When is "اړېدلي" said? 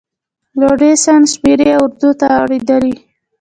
2.41-2.93